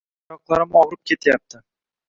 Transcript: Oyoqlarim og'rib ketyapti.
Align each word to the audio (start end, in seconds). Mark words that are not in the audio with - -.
Oyoqlarim 0.29 0.73
og'rib 0.81 1.03
ketyapti. 1.13 1.65